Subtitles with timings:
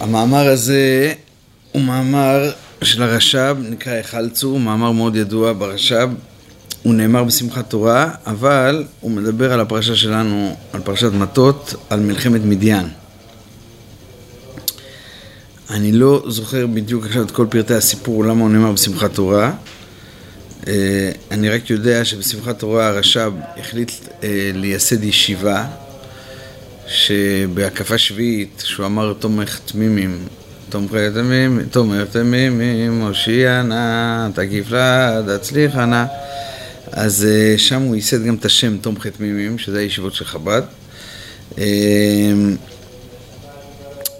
[0.00, 1.14] המאמר הזה
[1.72, 2.52] הוא מאמר
[2.84, 6.08] של הרש"ב, נקרא היכל צור, מאמר מאוד ידוע ברש"ב.
[6.82, 12.40] הוא נאמר בשמחת תורה, אבל הוא מדבר על הפרשה שלנו, על פרשת מטות, על מלחמת
[12.44, 12.88] מדיין.
[15.70, 19.52] אני לא זוכר בדיוק עכשיו את כל פרטי הסיפור, למה הוא נאמר בשמחת תורה.
[20.66, 23.90] אה, אני רק יודע שבשמחת תורה הרש"ב החליט
[24.22, 25.66] אה, לייסד ישיבה
[26.88, 30.18] שבהקפה שביעית, שהוא אמר תומך תמימים,
[30.68, 36.04] תומכי תמימים, תומך תמימים, הושיע נא, תקיף לה, תצליחה נא.
[36.92, 40.62] אז אה, שם הוא ייסד גם את השם תומכי תמימים, שזה הישיבות של חב"ד.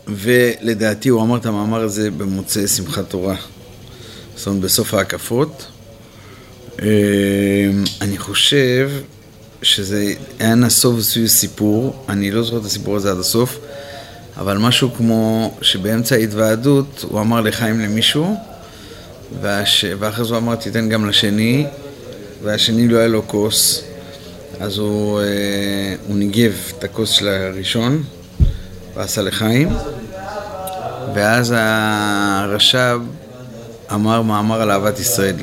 [0.08, 3.36] ולדעתי הוא אמר את המאמר הזה במוצאי שמחת תורה,
[4.36, 5.66] זאת אומרת בסוף ההקפות.
[8.00, 8.90] אני חושב
[9.62, 13.58] שזה היה נסוב סביב סיפור, אני לא זוכר את הסיפור הזה עד הסוף,
[14.36, 18.36] אבל משהו כמו שבאמצע ההתוועדות הוא אמר לחיים למישהו,
[19.40, 19.84] והש...
[19.98, 21.66] ואחרי זה הוא אמר תיתן גם לשני,
[22.42, 23.84] והשני לא היה לו כוס,
[24.60, 25.24] אז הוא, אה,
[26.08, 28.02] הוא ניגב את הכוס של הראשון
[28.94, 29.68] ועשה לחיים,
[31.14, 33.00] ואז הרש"ב
[33.92, 35.36] אמר מאמר על אהבת ישראל.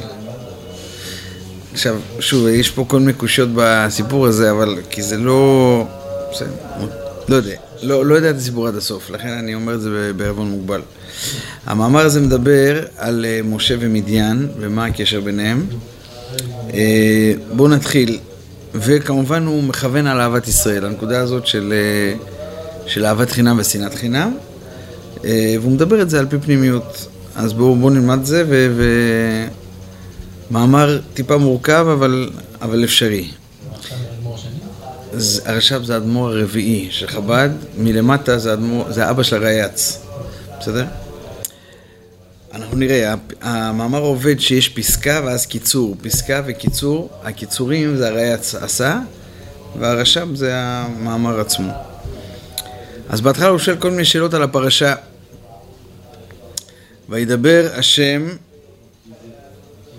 [1.73, 5.87] עכשיו, שוב, יש פה כל מיני קושיות בסיפור הזה, אבל כי זה לא...
[6.31, 6.51] בסדר,
[7.29, 7.55] לא יודע.
[7.81, 10.81] לא, לא יודע את הסיפור עד הסוף, לכן אני אומר את זה בערבון מוגבל.
[11.65, 15.65] המאמר הזה מדבר על אה, משה ומדיין ומה הקשר ביניהם.
[16.73, 18.17] אה, בואו נתחיל.
[18.75, 22.17] וכמובן הוא מכוון על אהבת ישראל, הנקודה הזאת של, אה,
[22.87, 24.33] של אהבת חינם ושנאת חינם.
[25.23, 27.07] והוא מדבר את זה על פי פנימיות.
[27.35, 28.73] אז בואו בוא נלמד את זה ו...
[28.77, 28.83] ו...
[30.51, 32.29] מאמר טיפה מורכב, אבל,
[32.61, 33.29] אבל אפשרי.
[35.45, 39.99] הרש"ב זה האדמו"ר הרביעי של חב"ד, מלמטה זה, אדמור, זה אבא של הרייץ,
[40.59, 40.85] בסדר?
[42.53, 48.99] אנחנו נראה, המאמר עובד שיש פסקה ואז קיצור, פסקה וקיצור, הקיצורים זה הרייץ עשה,
[49.79, 51.71] והרש"ב זה המאמר עצמו.
[53.09, 54.95] אז בהתחלה הוא שואל כל מיני שאלות על הפרשה.
[57.09, 58.27] וידבר השם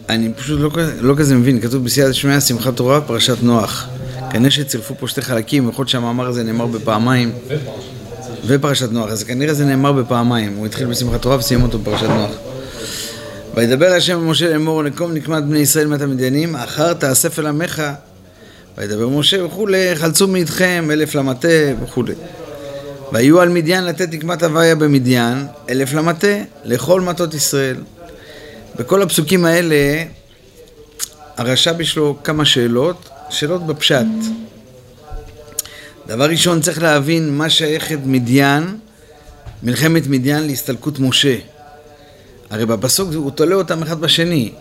[0.09, 0.71] אני פשוט לא,
[1.01, 3.89] לא כזה מבין, כתוב בסייעת שמיה שמחת תורה, פרשת נוח.
[4.31, 7.33] כנראה שצירפו פה שתי חלקים, יכול להיות שהמאמר הזה נאמר בפעמיים.
[8.47, 10.57] ופרשת נוח, אז כנראה זה נאמר בפעמיים.
[10.57, 12.31] הוא התחיל בשמחת תורה וסיים אותו בפרשת נוח.
[13.55, 17.83] וידבר השם למשה לאמור נקום נקמת בני ישראל מת המדיינים, אחר תאסף אל עמך.
[18.79, 21.49] וידבר משה וכולי, חלצו מאיתכם אלף למטה
[21.83, 22.15] וכולי.
[23.13, 27.77] ויהיו על מדיין לתת נקמת הוויה במדיין, אלף למטה, לכל מטות ישראל.
[28.77, 30.05] בכל הפסוקים האלה,
[31.37, 34.07] הרש"ב יש לו כמה שאלות, שאלות בפשט.
[36.07, 38.77] דבר ראשון, צריך להבין מה שייכת מדיין,
[39.63, 41.37] מלחמת מדיין להסתלקות משה.
[42.51, 44.53] הרי בפסוק הוא תולה אותם אחד בשני.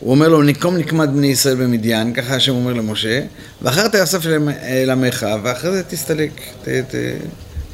[0.00, 3.20] הוא אומר לו, נקום נקמת בני ישראל במדיין, ככה השם אומר למשה,
[3.62, 4.26] ואחר תאסף
[4.62, 6.30] אל עמך, ואחרי זה תסתלק.
[6.64, 6.94] ת, ת,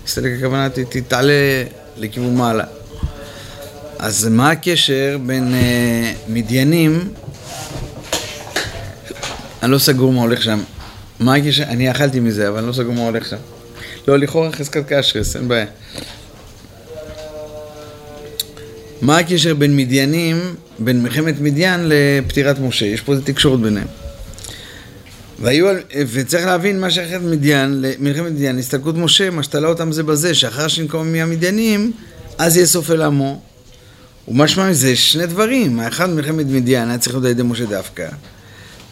[0.05, 1.65] תסתלק הכוונה, תתעלה
[1.97, 2.65] לכיוון מעלה.
[4.03, 7.09] אז מה הקשר בין אה, מדיינים,
[9.63, 10.61] אני לא סגור מה הולך שם.
[11.21, 11.63] מה הקשר?
[11.63, 13.37] אני אכלתי מזה, אבל אני לא סגור מה הולך שם.
[14.09, 15.67] לא, לכאורה חזקת קשרס, אין בעיה.
[19.03, 22.87] מה הקשר בין מדיינים, בין מלחמת מדיין לפטירת משה?
[22.87, 23.87] יש פה איזה תקשורת ביניהם.
[25.39, 25.67] והיו,
[26.13, 30.69] וצריך להבין מה שייכת מדיין, מלחמת מדיין, הסתלקות משה, מה שתלה אותם זה בזה, שאחר
[30.69, 31.93] שנקום מהמדיינים,
[32.39, 33.50] אז יהיה סוף אל עמו.
[34.29, 38.09] ומשמע מזה שני דברים, האחד מלחמת מדיין היה צריך להיות על ידי משה דווקא.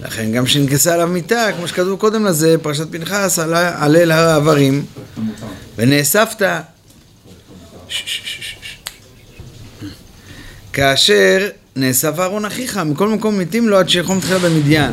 [0.01, 4.85] לכן גם כשנכנסה עליו מיטה, כמו שכתוב קודם לזה, פרשת פנחס, עלה, אל הר העברים,
[5.79, 6.43] ונאספת.
[10.73, 14.93] כאשר נאסף אהרון אחיך, מכל מקום מתים לו עד שיחום תחילה במדיין.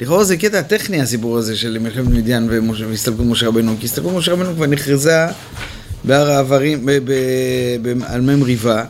[0.00, 2.48] לכאורה זה קטע טכני הסיפור הזה של מלחמת מדיין
[2.88, 5.26] והסתלקות משה רבנו, כי הסתלקות משה רבנו כבר נכרזה
[6.04, 6.88] בהר העברים,
[8.06, 8.84] על מ"ם ריבה.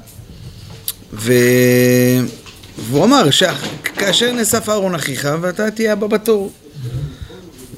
[1.18, 1.32] ו...
[2.78, 6.52] והוא אמר שכאשר נאסף אהרון אחיך ואתה תהיה הבא בתור.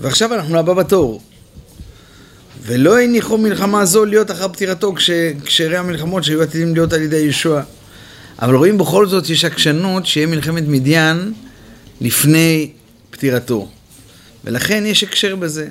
[0.00, 1.22] ועכשיו אנחנו הבא בתור.
[2.62, 4.94] ולא הניחו מלחמה זו להיות אחר פטירתו
[5.44, 7.62] כשהראה המלחמות שהיו עתידים להיות על ידי ישוע.
[8.42, 11.32] אבל רואים בכל זאת יש עקשנות שיהיה מלחמת מדיין
[12.00, 12.70] לפני
[13.10, 13.68] פטירתו.
[14.44, 15.68] ולכן יש הקשר בזה.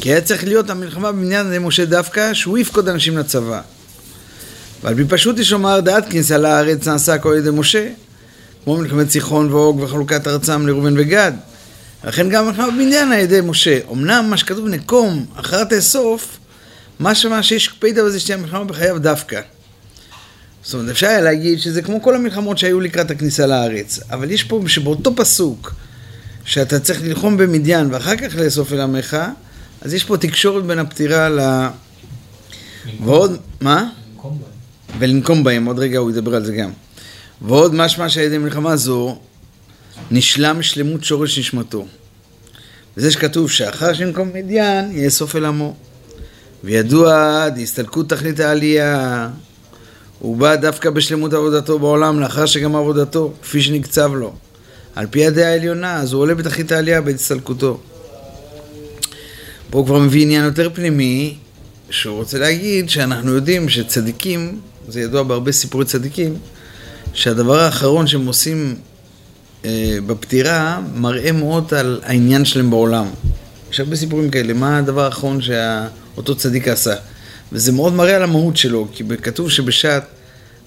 [0.00, 3.60] כי היה צריך להיות המלחמה במדיין על משה דווקא, שהוא יפקוד אנשים לצבא.
[4.82, 7.88] ועל פי פשוט יש לומר דעת כניסה לארץ נעשה הכל על ידי משה,
[8.64, 11.32] כמו מלחמת סיחון ואוג וחלוקת ארצם לראובן וגד.
[12.04, 13.78] לכן גם מלחמת בניין על ידי משה.
[13.92, 16.38] אמנם מה שכתוב נקום אחר תאסוף,
[16.98, 19.40] מה שמה שיש קפידה בזה שתהיה מלחמה בחייו דווקא.
[20.62, 24.44] זאת אומרת, אפשר היה להגיד שזה כמו כל המלחמות שהיו לקראת הכניסה לארץ, אבל יש
[24.44, 25.74] פה שבאותו פסוק,
[26.44, 29.16] שאתה צריך ללחום במדיין ואחר כך לאסוף אל עמך,
[29.80, 31.40] אז יש פה תקשורת בין הפטירה ל...
[33.04, 33.88] ועוד, מה?
[34.98, 36.70] ולנקום בהם, עוד רגע הוא ידבר על זה גם.
[37.42, 39.18] ועוד משמע שעל ידי מלחמה זו
[40.10, 41.86] נשלם שלמות שורש נשמתו.
[42.96, 45.74] וזה שכתוב שאחר שנקום מדיין יאסוף אל עמו.
[46.64, 49.28] וידוע דהסתלקות תכלית העלייה
[50.18, 54.34] הוא בא דווקא בשלמות עבודתו בעולם לאחר שגם עבודתו כפי שנקצב לו.
[54.94, 57.80] על פי הדעה העליונה אז הוא עולה בתכלית העלייה בהסתלקותו.
[59.70, 61.36] פה הוא כבר מביא עניין יותר פנימי
[61.90, 66.36] שהוא רוצה להגיד שאנחנו יודעים שצדיקים, זה ידוע בהרבה סיפורי צדיקים,
[67.12, 68.76] שהדבר האחרון שהם עושים
[69.64, 73.06] אה, בפטירה מראה מאוד על העניין שלהם בעולם.
[73.72, 76.94] יש הרבה סיפורים כאלה, מה הדבר האחרון שאותו צדיק עשה.
[77.52, 80.04] וזה מאוד מראה על המהות שלו, כי כתוב שבשעת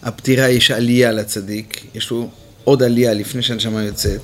[0.04, 2.30] הפטירה יש עלייה לצדיק, יש לו
[2.64, 4.22] עוד עלייה לפני שהנשמה יוצאת,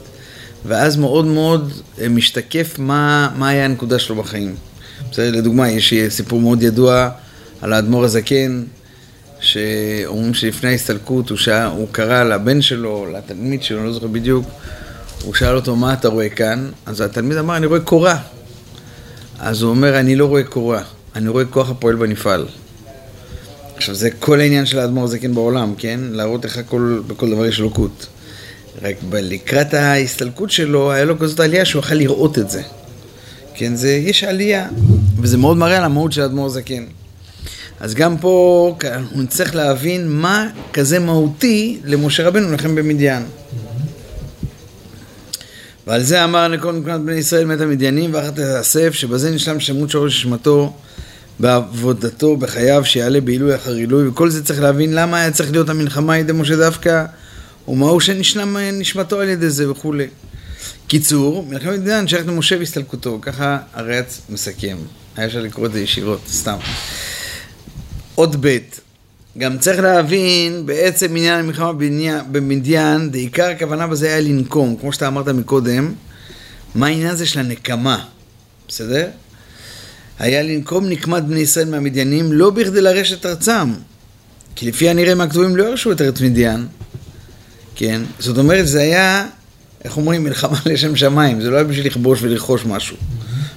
[0.65, 1.71] ואז מאוד מאוד
[2.01, 4.55] אה, משתקף מה, מה היה הנקודה שלו בחיים.
[5.11, 7.09] בסדר, לדוגמה, יש סיפור מאוד ידוע
[7.61, 8.63] על האדמו"ר הזקן,
[9.41, 14.45] שאומרים שלפני ההסתלקות הוא, שא, הוא קרא לבן שלו, לתלמיד שלו, לא זוכר בדיוק,
[15.23, 16.69] הוא שאל אותו, מה אתה רואה כאן?
[16.85, 18.17] אז התלמיד אמר, אני רואה קורה.
[19.39, 20.81] אז הוא אומר, אני לא רואה קורה,
[21.15, 22.45] אני רואה כוח הפועל בנפעל.
[23.75, 25.99] עכשיו, זה כל העניין של האדמו"ר הזקן בעולם, כן?
[26.11, 28.07] להראות איך הכל, בכל דבר יש אלוקות.
[28.81, 32.61] רק לקראת ההסתלקות שלו, היה לו כזאת עלייה שהוא יכל לראות את זה.
[33.53, 34.67] כן, זה, יש עלייה,
[35.17, 36.83] וזה מאוד מראה על המהות של האדמו"ר הזקן.
[37.79, 38.75] אז גם פה
[39.11, 43.23] הוא צריך להבין מה כזה מהותי למשה רבנו לכם במדיין.
[45.87, 50.13] ועל זה אמר נקון מבחינת בני ישראל מת המדיינים ואחר תאסף שבזה נשלם שמות שורש
[50.15, 50.73] נשמתו
[51.39, 56.13] בעבודתו, בחייו, שיעלה בעילוי אחר עילוי וכל זה צריך להבין למה היה צריך להיות המלחמה
[56.13, 57.05] על ידי משה דווקא
[57.67, 60.07] ומהו שנשלם נשמתו על ידי זה וכולי.
[60.87, 64.77] קיצור, מלחמת מדיין שייכת למשה והסתלקותו, ככה הרץ מסכם.
[65.17, 66.57] היה אפשר לקרוא את זה ישירות, סתם.
[68.19, 68.79] עוד בית.
[69.37, 71.71] גם צריך להבין בעצם עניין המלחמה
[72.31, 75.93] במדיין, בעיקר הכוונה בזה היה לנקום, כמו שאתה אמרת מקודם,
[76.75, 78.05] מה העניין הזה של הנקמה,
[78.67, 79.07] בסדר?
[80.19, 83.73] היה לנקום נקמת בני ישראל מהמדיינים לא בכדי לרש את ארצם,
[84.55, 86.67] כי לפי הנראה מהכתובים לא ירשו את ארץ מדיין,
[87.75, 88.01] כן?
[88.19, 89.27] זאת אומרת, זה היה,
[89.83, 92.97] איך אומרים, מלחמה לשם שמיים, זה לא היה בשביל לכבוש ולרכוש משהו,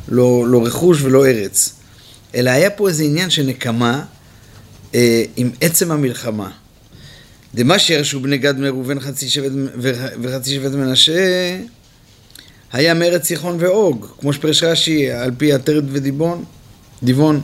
[0.09, 1.75] לא, לא רכוש ולא ארץ,
[2.35, 4.05] אלא היה פה איזה עניין של נקמה,
[4.95, 6.51] אה, עם עצם המלחמה.
[7.55, 9.53] דמה שירשו בני גד בני ראובן חצי שבט
[10.23, 11.59] וחצי שבט מנשה
[12.73, 16.45] היה מארץ סיחון ואוג, כמו שפרש רש"י על פי עטרת ודיבון,
[17.03, 17.41] דיבון.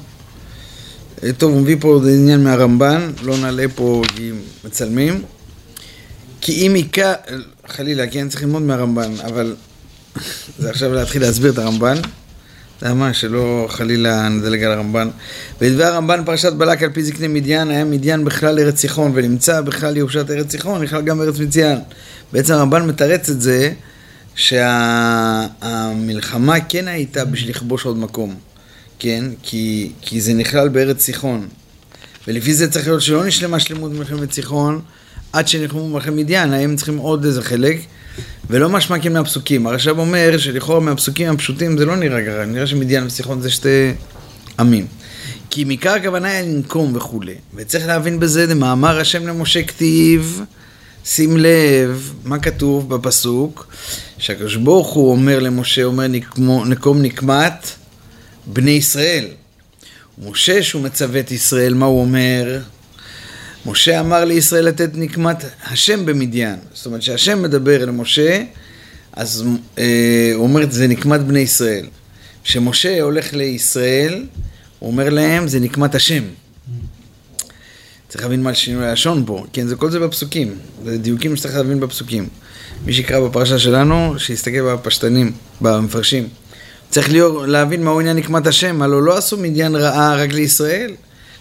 [1.22, 4.30] אה, טוב, הוא מביא פה עוד עניין מהרמב"ן, לא נעלה פה כי
[4.64, 5.22] מצלמים.
[6.40, 7.12] כי אם עיקר,
[7.66, 9.56] חלילה, כן, צריך ללמוד מהרמב"ן, אבל
[10.58, 11.96] זה עכשיו להתחיל להסביר את הרמב"ן.
[12.82, 13.14] למה?
[13.14, 15.08] שלא חלילה נדלג על הרמב"ן.
[15.60, 19.96] בדבר הרמב"ן פרשת בלק על פי זקני מדיין, היה מדיין בכלל ארץ סיחון, ונמצא בכלל
[19.96, 21.78] ירושת ארץ סיחון, נכלל גם ארץ מציין.
[22.32, 23.72] בעצם הרמב"ן מתרץ את זה
[24.34, 24.66] שהמלחמה
[26.56, 28.34] שה, כן הייתה בשביל לכבוש עוד מקום,
[28.98, 29.24] כן?
[29.42, 31.48] כי, כי זה נכלל בארץ סיחון.
[32.28, 34.80] ולפי זה צריך להיות שלא נשלמה שלמות במלחמת סיחון
[35.32, 37.76] עד שנלחמו במלחמת מדיין, הם צריכים עוד איזה חלק.
[38.50, 39.66] ולא משמע כי מהפסוקים.
[39.66, 43.92] הרש"ב אומר שלכאורה מהפסוקים הפשוטים זה לא נראה ככה, נראה שמדיין וסיחון זה שתי
[44.58, 44.86] עמים.
[45.50, 47.34] כי מעיקר הכוונה היה לנקום וכולי.
[47.54, 50.42] וצריך להבין בזה, דמאמר השם למשה כתיב,
[51.04, 53.66] שים לב מה כתוב בפסוק,
[54.18, 57.70] שהקדוש ברוך הוא אומר למשה, אומר נקמו, נקום נקמת
[58.46, 59.24] בני ישראל.
[60.24, 62.58] משה שהוא מצווה את ישראל, מה הוא אומר?
[63.70, 66.56] משה אמר לישראל לתת נקמת השם במדיין.
[66.74, 68.42] זאת אומרת שהשם מדבר אל משה,
[69.12, 69.44] אז
[69.78, 71.86] אה, הוא אומר זה נקמת בני ישראל.
[72.44, 74.24] כשמשה הולך לישראל,
[74.78, 76.22] הוא אומר להם זה נקמת השם.
[78.08, 81.80] צריך להבין מה שינוי הלשון פה, כן, זה כל זה בפסוקים, זה דיוקים שצריך להבין
[81.80, 82.28] בפסוקים.
[82.84, 86.28] מי שיקרא בפרשה שלנו, שיסתכל בפשטנים, במפרשים.
[86.90, 90.90] צריך להיות, להבין מהו עניין נקמת השם, הלוא לא עשו מדיין רעה רק לישראל,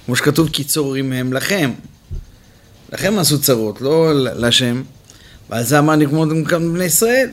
[0.05, 1.72] כמו שכתוב כי צוררים הם לכם.
[2.94, 4.82] לכם עשו צרות, לא לשם.
[5.50, 7.29] ועל זה אמר נקמו גם בני ישראל.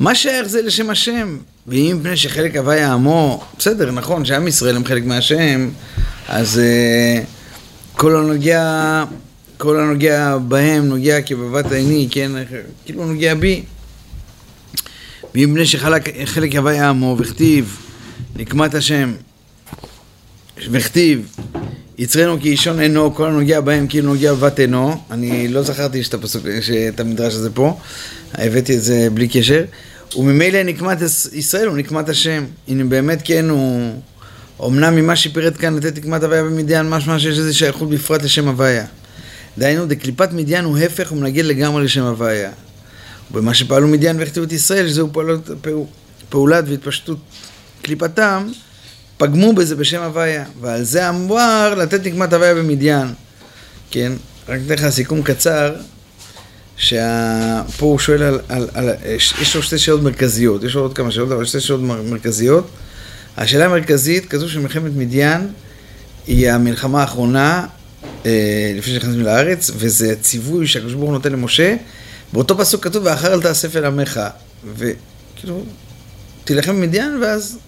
[0.00, 1.38] מה שייך זה לשם השם?
[1.66, 5.68] ואם מפני שחלק הוויה עמו, בסדר, נכון, שעם ישראל הם חלק מהשם,
[6.28, 9.04] אז uh, כל הנוגע,
[9.58, 12.32] כל הנוגע בהם נוגע כבבת עיני, כן,
[12.84, 13.62] כאילו נוגע בי.
[15.34, 17.76] ואם מפני שחלק הוויה עמו, וכתיב,
[18.36, 19.12] נקמת השם,
[20.70, 21.36] וכתיב,
[22.00, 25.00] יצרנו כי אישון אינו, כל הנוגע בהם כאילו נוגע בבת אינו.
[25.10, 27.78] אני לא זכרתי שאת הפסוק, שאת המדרש הזה פה,
[28.34, 29.64] הבאתי את זה בלי קשר.
[30.16, 30.98] וממילא נקמת
[31.32, 32.44] ישראל הוא נקמת השם.
[32.68, 33.94] הנה באמת כן הוא...
[34.66, 38.84] אמנם ממה שפירט כאן לתת נקמת הוויה במדיין, משמע שיש איזו שייכות בפרט לשם הוויה.
[39.58, 42.50] דהיינו, דקליפת מדיין הוא הפך ומנגד לגמרי לשם הוויה.
[43.30, 45.50] ובמה שפעלו מדיין והכתיבו את ישראל, שזהו פעולת,
[46.28, 47.18] פעולת והתפשטות
[47.82, 48.46] קליפתם,
[49.20, 50.44] פגמו בזה בשם הוויה.
[50.60, 53.06] ועל זה אמר לתת נקמת הוויה במדיין.
[53.90, 54.12] כן,
[54.48, 55.74] רק אתן לך סיכום קצר,
[56.76, 56.96] שפה
[57.78, 58.90] הוא שואל על, על, על,
[59.40, 62.70] יש, לו שתי שאלות מרכזיות, יש לו עוד כמה שאלות, אבל שתי שאלות מרכזיות.
[63.36, 65.48] השאלה המרכזית, כזו שמלחמת מדיין
[66.26, 67.66] היא המלחמה האחרונה
[68.26, 71.76] אה, לפני שנכנסים לארץ, וזה ציווי שהקדוש ברוך הוא נותן למשה.
[72.32, 74.20] באותו פסוק כתוב, ואחר אל תאסף אל עמך.
[74.76, 75.64] וכאילו,
[76.44, 77.58] תילחם במדיין ואז,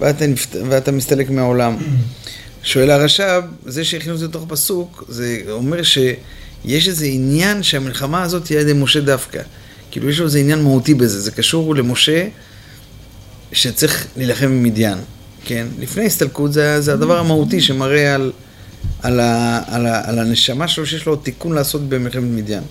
[0.00, 0.56] ואתה, נפת...
[0.70, 1.76] ואתה מסתלק מהעולם.
[2.62, 8.44] שואל הרש"ב, זה שהכניסו את זה לתוך פסוק, זה אומר שיש איזה עניין שהמלחמה הזאת
[8.44, 9.42] תהיה על ידי משה דווקא.
[9.90, 12.28] כאילו יש לו איזה עניין מהותי בזה, זה קשור למשה
[13.52, 14.98] שצריך להילחם במדיין,
[15.44, 15.66] כן?
[15.78, 18.32] לפני הסתלקות זה, זה הדבר המהותי שמראה על...
[19.02, 22.62] על, ה, על, ה, על הנשמה שלו שיש לו תיקון לעשות במלחמת מדיין.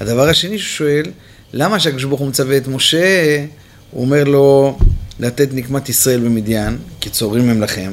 [0.00, 1.10] הדבר השני שהוא שואל,
[1.52, 3.44] למה שהקדוש ברוך הוא מצווה את משה,
[3.90, 4.78] הוא אומר לו
[5.20, 7.92] לתת נקמת ישראל במדיין, כי צורים הם לכם,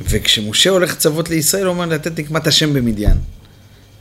[0.00, 3.16] וכשמשה הולך לצוות לישראל, הוא אומר לתת נקמת השם במדיין.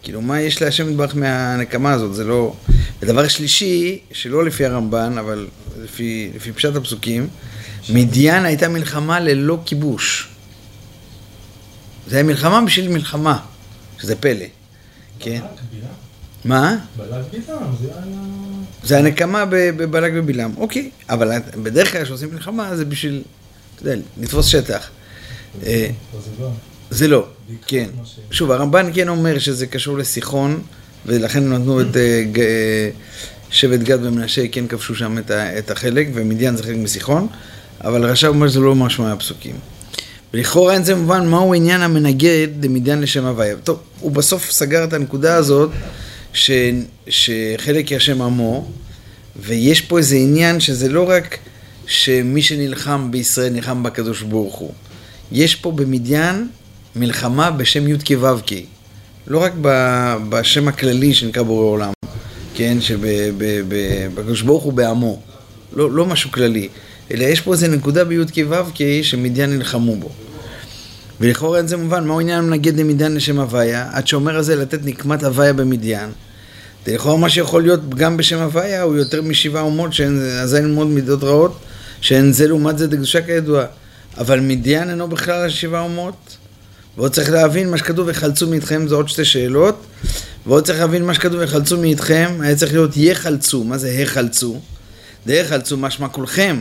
[0.04, 2.16] כאילו, מה יש להשם יתברך מהנקמה הזאת?
[2.16, 2.54] זה לא...
[3.02, 5.48] ודבר שלישי, שלא לפי הרמב"ן, אבל
[5.84, 7.28] לפי, לפי פשט הפסוקים,
[7.90, 10.28] מדיין הייתה מלחמה ללא כיבוש.
[12.08, 13.40] זה היה מלחמה בשביל מלחמה,
[14.02, 14.46] שזה פלא,
[15.20, 15.42] כן?
[16.46, 16.78] מה?
[16.98, 17.10] בלק
[17.48, 18.06] בלעם, זה היה...
[18.84, 21.32] זה הנקמה בבלק ובלעם, אוקיי, אבל
[21.64, 23.24] בדרך כלל כשעושים מלחמה זה בשביל,
[23.76, 24.90] אתה יודע, לתפוס שטח.
[25.66, 25.88] אה,
[26.90, 27.26] זה לא,
[27.68, 27.90] כן.
[28.32, 30.62] שוב, הרמב"ן כן אומר שזה קשור לסיחון,
[31.06, 32.90] ולכן נתנו את אה, אה,
[33.50, 37.28] שבט גד ומנשה, כן כבשו שם את החלק, ומדיין זה חלק מסיחון,
[37.84, 39.56] אבל רש"ב אומר שזה לא משמע מהפסוקים.
[40.34, 43.56] ולכאורה אין זה מובן מהו עניין המנגד דמדיין לשם הוויה.
[43.64, 45.70] טוב, הוא בסוף סגר את הנקודה הזאת
[46.34, 46.52] ש,
[47.08, 48.72] שחלק ישם עמו,
[49.36, 51.38] ויש פה איזה עניין שזה לא רק
[51.88, 54.74] שמי שנלחם בישראל נלחם בקדוש ברוך הוא.
[55.32, 56.48] יש פה במדיין
[56.96, 58.52] מלחמה בשם י"ק ו"ק.
[59.28, 59.54] לא רק
[60.30, 61.92] בשם הכללי שנקרא בורא עולם,
[62.56, 65.20] כן, שבקדוש ברוך הוא בעמו.
[65.74, 66.70] לא, לא משהו כללי.
[67.12, 70.10] אלא יש פה איזה נקודה בי"ק ו"ק שמדיין נלחמו בו.
[71.22, 73.90] ולכאורה אין זה מובן, מהו עניין מנגד למדיין לשם הוויה?
[73.92, 76.10] עד שאומר הזה לתת נקמת הוויה במדיין.
[76.88, 81.60] לכאורה מה שיכול להיות גם בשם הוויה הוא יותר משבעה אומות, שאזי ללמוד מידות רעות,
[82.02, 83.66] שאין זה לעומת זה דקדושה כידוע.
[84.18, 86.38] אבל מדיין אינו בכלל השבעה אומות.
[86.98, 89.86] ועוד צריך להבין מה שכתוב וחלצו מאיתכם, זה עוד שתי שאלות.
[90.46, 94.60] ועוד צריך להבין מה שכתוב וחלצו מאיתכם, היה צריך להיות יחלצו, מה זה החלצו?
[95.28, 96.60] דהחלצו משמע כולכם.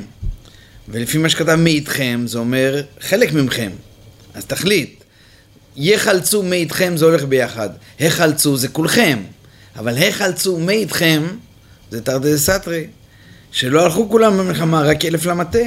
[0.89, 3.71] ולפי מה שכתב מאיתכם, זה אומר חלק ממכם.
[4.35, 5.05] אז תחליט.
[5.77, 7.69] יחלצו מאיתכם זה הולך ביחד.
[8.01, 9.19] החלצו זה כולכם.
[9.77, 11.23] אבל החלצו מאיתכם
[11.91, 12.87] זה תרתי סתרי.
[13.53, 15.59] שלא הלכו כולם במלחמה, רק אלף למטה.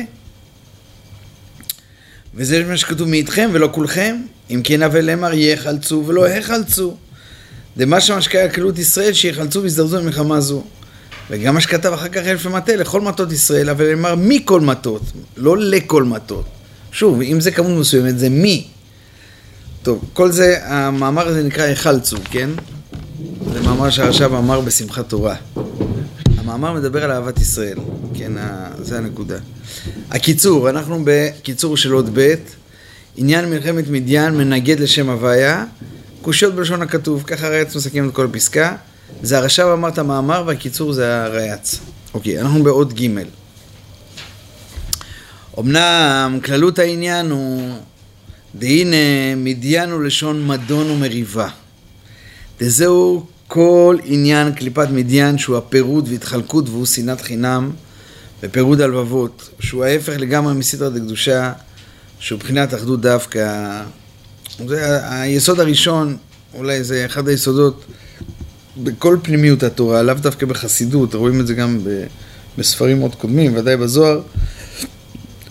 [2.35, 4.15] וזה מה שכתוב מאיתכם ולא כולכם.
[4.49, 6.97] אם כן אבל אמר יחלצו ולא החלצו.
[7.77, 10.63] דמה שמשקע כללות ישראל שיחלצו ויזדרזו במלחמה זו.
[11.29, 15.01] וגם מה שכתב אחר כך אלף למטה, לכל מטות ישראל, אבל אמר מכל מטות,
[15.37, 16.45] לא לכל מטות.
[16.93, 18.67] שוב, אם זה כמות מסוימת, זה מי.
[19.83, 22.49] טוב, כל זה, המאמר הזה נקרא החלצו, כן?
[23.53, 25.35] זה מאמר שהרש"ב אמר בשמחת תורה.
[26.37, 27.77] המאמר מדבר על אהבת ישראל,
[28.13, 28.31] כן,
[28.81, 29.37] זה הנקודה.
[30.11, 32.33] הקיצור, אנחנו בקיצור של עוד ב',
[33.17, 35.65] עניין מלחמת מדיין מנגד לשם הוויה,
[36.21, 38.75] קושיות בלשון הכתוב, ככה הרייץ מסכם את כל הפסקה.
[39.23, 41.79] זה הרש"ב אמר את המאמר והקיצור זה הרייץ.
[42.13, 43.07] אוקיי, אנחנו בעוד ג'.
[45.59, 47.73] אמנם כללות העניין הוא
[48.55, 51.49] דהנה מדיין הוא לשון מדון ומריבה.
[52.59, 57.71] דזהו כל עניין קליפת מדיין שהוא הפירוד והתחלקות והוא שנאת חינם
[58.43, 61.53] ופירוד הלבבות, שהוא ההפך לגמרי מסדרת הקדושה,
[62.19, 63.81] שהוא בחינת אחדות דווקא.
[64.67, 66.17] זה היסוד הראשון,
[66.53, 67.85] אולי זה אחד היסודות
[68.77, 71.79] בכל פנימיות התורה, לאו דווקא בחסידות, רואים את זה גם
[72.57, 74.21] בספרים מאוד קודמים, ודאי בזוהר,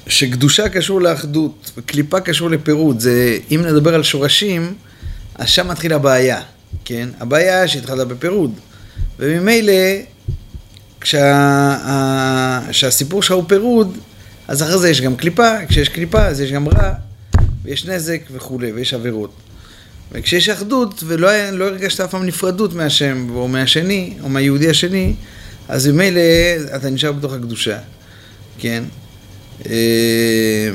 [0.06, 3.00] שקדושה קשור לאחדות, וקליפה קשור לפירוד.
[3.00, 4.75] זה, אם נדבר על שורשים,
[5.35, 6.40] אז שם מתחילה הבעיה,
[6.85, 7.09] כן?
[7.21, 8.52] הבעיה שהתחלה בפירוד.
[9.18, 9.73] וממילא,
[11.00, 11.78] כשה,
[12.71, 13.99] כשהסיפור שלך הוא פירוד,
[14.49, 16.92] אז אחרי זה יש גם קליפה, כשיש קליפה אז יש גם רע,
[17.64, 19.32] ויש נזק וכולי, ויש עבירות.
[20.12, 25.14] וכשיש אחדות, ולא לא הרגשת אף פעם נפרדות מהשם, או מהשני, או מהיהודי השני,
[25.68, 26.21] אז ממילא
[26.76, 27.78] אתה נשאר בתוך הקדושה,
[28.59, 28.85] כן?
[29.66, 30.71] אה,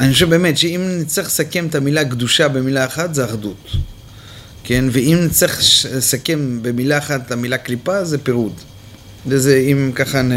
[0.00, 3.70] אני חושב באמת שאם נצטרך לסכם את המילה קדושה במילה אחת, זה אחדות.
[4.64, 4.84] כן?
[4.92, 5.58] ואם נצטרך
[5.92, 8.52] לסכם במילה אחת את המילה קליפה, זה פירוד.
[9.26, 10.32] וזה אם ככה נ...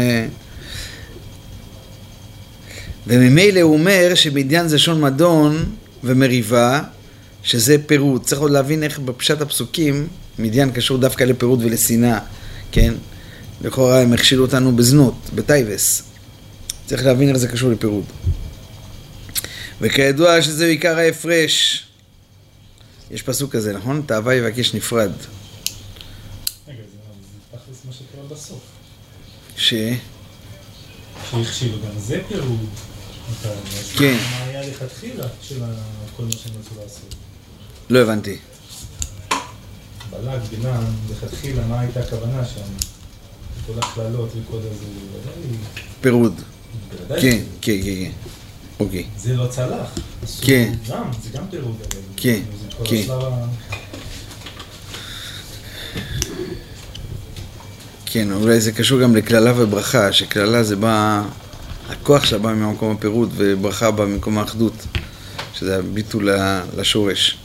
[3.06, 5.64] וממילא הוא אומר שמדיין זה שון מדון
[6.04, 6.80] ומריבה,
[7.42, 8.24] שזה פירוד.
[8.24, 10.06] צריך עוד להבין איך בפשט הפסוקים
[10.38, 12.18] מדיין קשור דווקא לפירוד ולשנאה,
[12.72, 12.94] כן?
[13.60, 16.11] לכאורה הם הכשילו אותנו בזנות, בטייבס.
[16.86, 18.04] צריך להבין איך זה קשור לפירוד.
[19.80, 21.86] וכידוע שזהו עיקר ההפרש.
[23.10, 24.02] יש פסוק כזה, נכון?
[24.06, 25.12] תאווה יבקש נפרד.
[26.68, 28.60] רגע, זה תכלס מה שקורה בסוף.
[29.56, 29.74] ש?
[31.30, 32.68] שהכשילו גם זה פירוד.
[33.98, 34.16] כן.
[34.30, 35.60] מה היה לכתחילה של
[36.16, 37.14] כל מה שהם רצו לעשות?
[37.90, 38.38] לא הבנתי.
[40.10, 42.60] בלק, בינם, לכתחילה, מה הייתה הכוונה שם?
[43.66, 44.84] כל הקללות וכל הזה,
[46.00, 46.42] פירוד.
[47.08, 48.10] כן, כן, כן, כן.
[48.80, 49.04] אוקיי.
[49.18, 49.94] זה לא צלח.
[50.40, 50.72] כן.
[50.90, 51.76] גם, זה גם פירוד.
[52.16, 52.40] כן,
[52.84, 53.02] כן.
[58.06, 61.22] כן, אולי זה קשור גם לקללה וברכה, שקללה זה בא,
[61.88, 64.86] הכוח שלה בא ממקום הפירוד וברכה בא ממקום האחדות,
[65.54, 66.28] שזה הביטול
[66.76, 67.38] לשורש.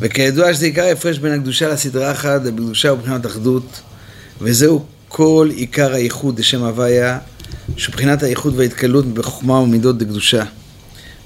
[0.00, 3.80] וכידוע שזה עיקר ההפרש בין הקדושה לסדרה אחת, בקדושה ובחינת אחדות,
[4.40, 7.18] וזהו כל עיקר הייחוד לשם הוויה,
[7.76, 10.44] שבחינת הייחוד וההתקלות בחוכמה ומידות דקדושה.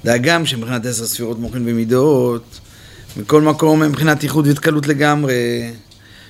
[0.05, 2.59] דאגם שמבחינת עשר ספירות מוחין ומידות,
[3.17, 5.71] מכל מקום מבחינת ייחוד והתקלות לגמרי,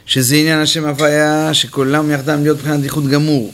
[0.05, 3.53] שזה עניין השם הוויה, שכולם יחדם להיות מבחינת ייחוד גמור.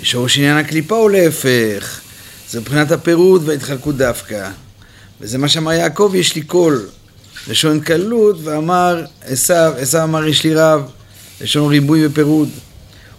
[0.00, 2.00] ושורש עניין הקליפה הוא להפך,
[2.50, 4.50] זה מבחינת הפירוד וההתחלקות דווקא.
[5.20, 6.86] וזה מה שאמר יעקב, יש לי קול.
[7.48, 10.82] לשון קלות, ואמר עשיו, עשיו אמר יש לי רב,
[11.40, 12.48] לשון ריבוי ופירוד.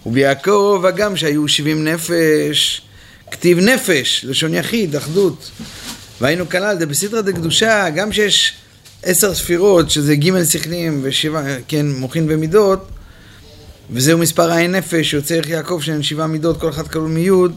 [0.08, 2.82] וביעקב הגם שהיו שבעים נפש,
[3.30, 5.50] כתיב נפש, לשון יחיד, אחדות.
[6.20, 8.52] והיינו כלל, זה בסדרה דקדושה, גם שיש
[9.02, 12.88] עשר ספירות, שזה ג' שכלים ושבע, כן, מוחין ומידות,
[13.90, 17.56] וזהו מספר העין נפש, יוצא ערך יעקב שהן שבעה מידות, כל אחת כלול מיוד,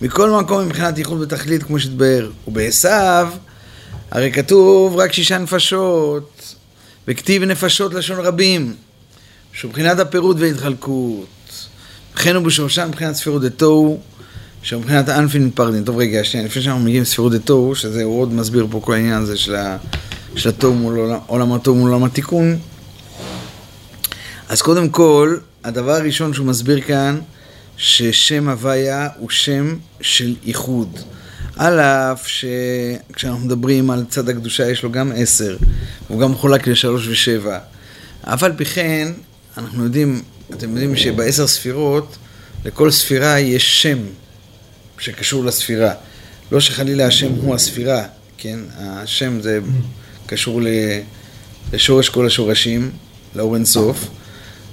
[0.00, 2.30] מכל מקום מבחינת ייחוד ותכלית, כמו שהתבאר.
[2.48, 3.28] ובעשיו,
[4.10, 6.54] הרי כתוב רק שישה נפשות,
[7.08, 8.74] וכתיב נפשות לשון רבים,
[9.52, 11.35] שהוא מבחינת הפירוד וההתחלקות.
[12.16, 14.00] וכן הוא בשורשם מבחינת ספירות דתוהו,
[14.62, 15.84] שמבחינת אנפין פרדין.
[15.84, 19.22] טוב רגע, שנייה, לפני שאנחנו מגיעים לספירות דתוהו, שזה הוא עוד מסביר פה כל העניין
[19.22, 19.76] הזה של, ה,
[20.36, 22.58] של התוהו מול עולם התוהו מול עולם התיקון.
[24.48, 27.18] אז קודם כל, הדבר הראשון שהוא מסביר כאן,
[27.76, 30.98] ששם הוויה הוא שם של איחוד.
[31.56, 35.56] על אף שכשאנחנו מדברים על צד הקדושה יש לו גם עשר,
[36.08, 37.58] הוא גם מחולק לשלוש ושבע.
[38.20, 39.12] אף על פי כן,
[39.58, 40.22] אנחנו יודעים
[40.54, 42.16] אתם יודעים שבעשר ספירות,
[42.64, 43.98] לכל ספירה יש שם
[44.98, 45.92] שקשור לספירה.
[46.52, 48.04] לא שחלילה השם הוא הספירה,
[48.38, 48.58] כן?
[48.76, 49.58] השם זה
[50.26, 50.60] קשור
[51.72, 52.90] לשורש כל השורשים,
[53.34, 54.08] לאור אינסוף,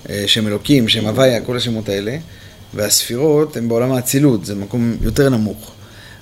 [0.09, 2.17] אה, שם אלוקים, שם הוויה, כל השמות האלה,
[2.73, 5.71] והספירות הן בעולם האצילות, זה מקום יותר נמוך.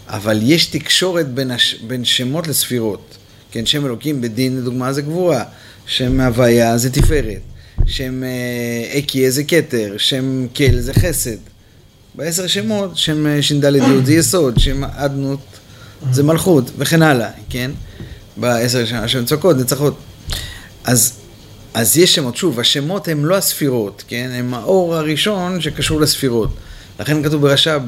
[0.08, 1.76] אבל יש תקשורת בין, הש...
[1.88, 3.18] בין שמות לספירות.
[3.52, 5.44] כן, שם אלוקים בדין, לדוגמה, זה גבורה,
[5.86, 7.42] שם הוויה זה תפארת.
[7.86, 11.38] שם אה, אקי זה כתר, שם קל זה חסד.
[12.15, 15.39] בעשר שמות, שם אה, ש"ד י' זה יסוד, שם אדנות
[16.12, 17.72] זה מלכות, וכן הלאה, כן?
[18.38, 19.98] בעשר שמות, השם צועקות, נצחות.
[20.84, 21.13] אז,
[21.74, 24.30] אז יש שמות, שוב, השמות הם לא הספירות, כן?
[24.34, 26.50] הם האור הראשון שקשור לספירות.
[27.00, 27.82] לכן כתוב ברש"ב,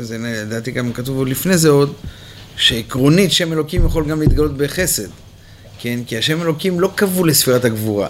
[0.00, 1.92] זה לדעתי גם כתוב לפני זה עוד,
[2.56, 5.08] שעקרונית שם אלוקים יכול גם להתגלות בחסד,
[5.78, 6.00] כן?
[6.06, 8.08] כי השם אלוקים לא כבול לספירת הגבורה.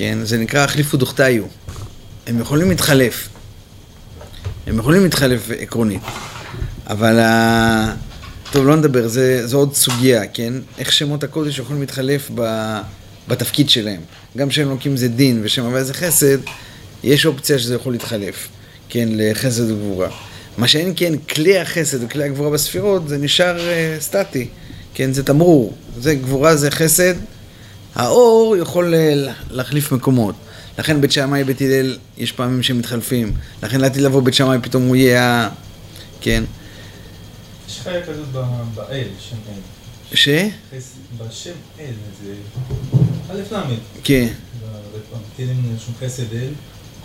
[0.00, 0.18] כן?
[0.24, 1.42] זה נקרא החליפו דוכתיו.
[2.26, 3.28] הם יכולים להתחלף.
[4.66, 6.02] הם יכולים להתחלף עקרונית.
[6.86, 7.94] אבל ה...
[8.52, 10.52] טוב, לא נדבר, זה, זו עוד סוגיה, כן?
[10.78, 12.42] איך שמות הקודש יכולים להתחלף ב,
[13.28, 14.00] בתפקיד שלהם.
[14.36, 16.38] גם שם אלוקים זה דין ושם הוויה זה חסד,
[17.04, 18.48] יש אופציה שזה יכול להתחלף,
[18.88, 19.08] כן?
[19.12, 20.08] לחסד וגבורה.
[20.58, 24.48] מה שאין כן, כלי החסד וכלי הגבורה בספירות, זה נשאר uh, סטטי,
[24.94, 25.12] כן?
[25.12, 25.74] זה תמרור.
[25.98, 27.14] זה גבורה זה חסד,
[27.94, 30.34] האור יכול אה, להחליף מקומות.
[30.78, 33.32] לכן בית שמאי, בית הלל, יש פעמים שמתחלפים.
[33.62, 35.48] לכן לעתיד לבוא בית שמאי, פתאום הוא יהיה ה...
[36.20, 36.44] כן.
[37.68, 38.26] יש חיה כזאת
[38.74, 40.16] באל, שם אל.
[40.16, 40.28] ש?
[41.18, 41.50] בשם
[41.80, 41.92] אל,
[42.24, 42.34] זה
[43.30, 43.74] א' ל'.
[44.04, 44.28] כן.
[45.32, 46.52] בתהילים רשום חסד אל,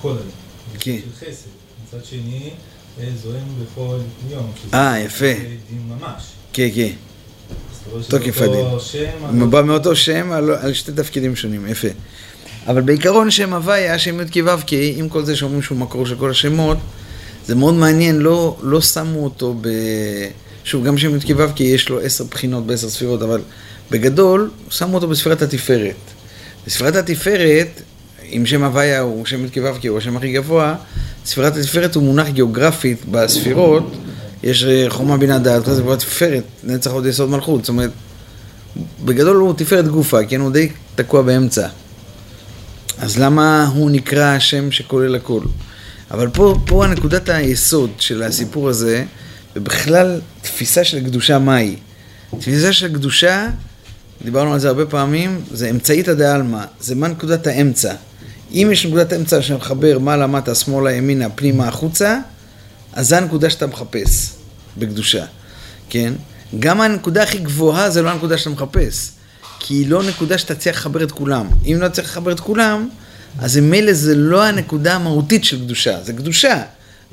[0.01, 0.77] כל אל.
[0.79, 0.97] כן.
[1.03, 1.49] של חסד.
[1.87, 2.49] מצד שני,
[2.99, 3.97] אל זוהם בכל
[4.29, 4.51] יום.
[4.73, 5.33] אה, יפה.
[5.87, 6.23] ממש.
[6.53, 6.91] כן, כן.
[7.93, 8.65] אותו הדין.
[8.79, 11.87] שם, הוא בא מאותו שם על, על שתי תפקידים שונים, יפה.
[12.67, 16.31] אבל בעיקרון שם הוויה, שם י"ק ו"ק, עם כל זה שאומרים שהוא מקור של כל
[16.31, 16.77] השמות,
[17.45, 19.69] זה מאוד מעניין, לא, לא שמו אותו ב...
[20.63, 23.41] שוב, גם שם י"ק ו"ק יש לו עשר בחינות בעשר ספירות, אבל
[23.91, 25.95] בגדול, שמו אותו בספירת התפארת.
[26.67, 27.81] בספירת התפארת,
[28.23, 30.75] אם שם הוויה הוא שם י"ק ו"ק הוא השם הכי גבוה,
[31.25, 33.91] ספירת התפארת הוא מונח גיאוגרפית בספירות,
[34.45, 37.91] יש אה, חומה בינה דעת, זה כבר תפארת, נצח עוד יסוד מלכות, זאת אומרת,
[39.05, 41.67] בגדול הוא תפארת גופה, כן, הוא די תקוע באמצע.
[42.97, 45.41] אז למה הוא נקרא השם שכולל הכל?
[46.11, 49.03] אבל פה, פה הנקודת היסוד של הסיפור הזה,
[49.55, 51.75] ובכלל תפיסה של קדושה מהי.
[52.39, 53.49] תפיסה של קדושה,
[54.23, 57.93] דיברנו על זה הרבה פעמים, זה אמצעיתא דעלמא, זה מה נקודת האמצע.
[58.51, 62.19] אם יש נקודת אמצע שמחבר מעלה, מטה, שמאלה, ימינה, פנימה, החוצה,
[62.95, 64.29] אז זו הנקודה שאתה מחפש
[64.77, 65.25] בקדושה,
[65.89, 66.13] כן?
[66.59, 69.11] גם הנקודה הכי גבוהה זה לא הנקודה שאתה מחפש,
[69.59, 71.47] כי היא לא נקודה שאתה צריך לחבר את כולם.
[71.65, 72.89] אם לא צריך לחבר את כולם,
[73.39, 76.63] אז ממילא זה לא הנקודה המהותית של קדושה, זה קדושה,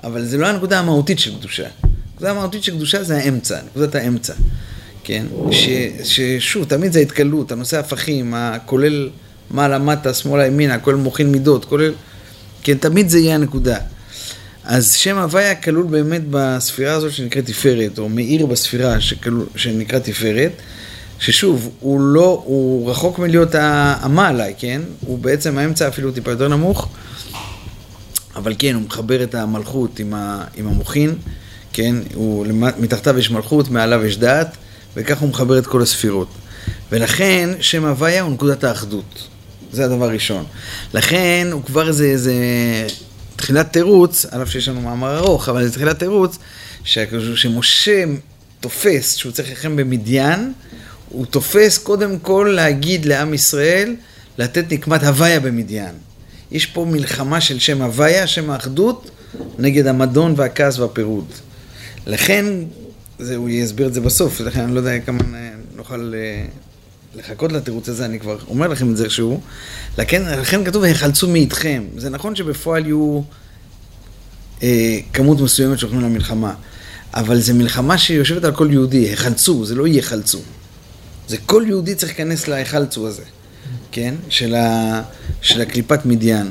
[0.05, 1.67] אבל זה לא הנקודה המהותית של קדושה.
[2.13, 4.35] הנקודה המהותית של קדושה זה האמצע, נקודת האמצע,
[5.05, 5.27] כן?
[5.51, 5.69] ש,
[6.05, 9.11] ששוב, תמיד זה ההתקלות, הנושא ההפכים, הכולל
[9.51, 11.93] מעלה, מטה, שמאלה, ימינה, כולל מוחין מידות, כולל...
[12.63, 13.79] כן, תמיד זה יהיה הנקודה.
[14.65, 20.53] אז שם הוויה כלול באמת בספירה הזאת שנקראת תפארת, או מאיר בספירה שכלול, שנקרא תפארת,
[21.19, 24.83] ששוב, הוא לא, הוא רחוק מלהיות המעלה, כן?
[25.01, 26.89] הוא בעצם האמצע אפילו טיפה יותר נמוך,
[28.37, 31.15] אבל כן, הוא מחבר את המלכות עם, ה, עם המוחין,
[31.73, 31.97] כן?
[32.15, 32.47] הוא,
[32.79, 34.57] מתחתיו יש מלכות, מעליו יש דעת,
[34.97, 36.29] וכך הוא מחבר את כל הספירות.
[36.93, 39.29] ולכן שם הוויה הוא נקודת האחדות.
[39.73, 40.45] זה הדבר הראשון.
[40.95, 42.35] לכן הוא כבר איזה, איזה
[43.37, 46.39] תחילת תירוץ, על אף שיש לנו מאמר ארוך, אבל זה תחילת תירוץ,
[46.85, 48.05] שמשה
[48.61, 50.53] תופס שהוא צריך ללחם במדיין,
[51.09, 53.97] הוא תופס קודם כל להגיד לעם ישראל,
[54.39, 55.95] לתת נקמת הוויה במדיין.
[56.51, 59.11] יש פה מלחמה של שם הוויה, שם האחדות,
[59.59, 61.27] נגד המדון והכעס והפירוד.
[62.07, 62.47] לכן,
[63.19, 65.19] זה, הוא יסביר את זה בסוף, לכן אני לא יודע כמה
[65.77, 66.45] נוכל אה,
[67.15, 69.41] לחכות לתירוץ הזה, אני כבר אומר לכם את זה איכשהו.
[69.99, 71.85] לכן, לכן כתוב, היחלצו מאיתכם.
[71.97, 73.21] זה נכון שבפועל יהיו
[74.63, 76.55] אה, כמות מסוימת שהולכים למלחמה,
[77.15, 80.39] אבל זו מלחמה שיושבת על כל יהודי, היחלצו, זה לא יחלצו.
[81.29, 83.23] זה כל יהודי צריך להיכנס להיחלצו הזה,
[83.93, 84.15] כן?
[84.29, 85.03] של, ה,
[85.41, 86.51] של הקליפת מדיין.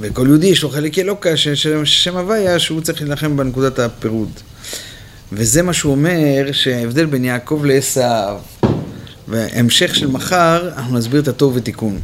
[0.00, 4.30] וכל יהודי יש לו חלק אלוקה, ששם הוויה, שהוא צריך להילחם בנקודת הפירוד.
[5.32, 8.00] וזה מה שהוא אומר, שההבדל בין יעקב לעשו,
[9.28, 12.00] והמשך של מחר, אנחנו נסביר את התוהו ותיקון.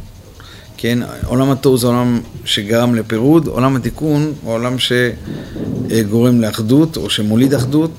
[0.77, 7.53] כן, עולם התוהו זה עולם שגרם לפירוד, עולם התיקון הוא עולם שגורם לאחדות, או שמוליד
[7.53, 7.91] אחדות,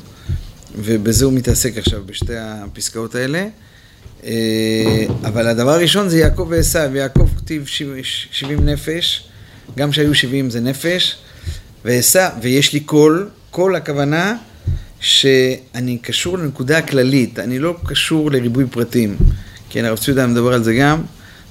[0.79, 3.47] ובזה הוא מתעסק עכשיו בשתי הפסקאות האלה.
[5.25, 9.29] אבל הדבר הראשון זה יעקב ועשו, יעקב כתיב 70 נפש,
[9.77, 11.17] גם שהיו 70 זה נפש,
[11.85, 14.37] ועשו, ויש לי כל, כל הכוונה
[15.01, 19.17] שאני קשור לנקודה הכללית, אני לא קשור לריבוי פרטים.
[19.71, 21.03] כן, הרב צבי מדבר על זה גם,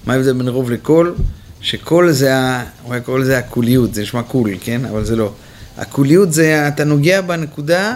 [0.06, 1.16] מה ההבדל בין רוב לכל?
[1.62, 2.64] שכל זה, ה...
[2.84, 4.86] הוא היה קורא לזה הכוליות, זה נשמע cool, כן?
[4.86, 5.34] אבל זה לא.
[5.78, 7.96] הכוליות זה, אתה נוגע בנקודה,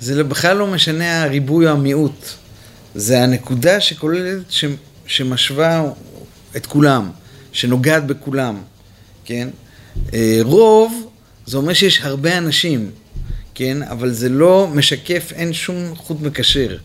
[0.00, 2.24] זה בכלל לא משנה הריבוי או המיעוט.
[2.94, 4.64] זה הנקודה שכוללת, ש...
[5.06, 5.84] שמשווה
[6.56, 7.10] את כולם,
[7.52, 8.56] שנוגעת בכולם,
[9.24, 9.48] כן?
[10.42, 11.10] רוב,
[11.46, 12.90] זה אומר שיש הרבה אנשים,
[13.54, 13.82] כן?
[13.82, 16.76] אבל זה לא משקף, אין שום חוט מקשר.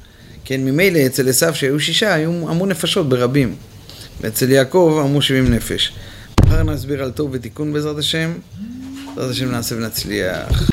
[0.45, 3.55] כן, ממילא אצל עשו שהיו שישה, היו המון נפשות ברבים.
[4.21, 5.93] ואצל יעקב אמרו שבעים נפש.
[6.45, 8.31] מחר נסביר על טוב ותיקון בעזרת השם.
[9.15, 10.69] בעזרת השם נעשה ונצליח.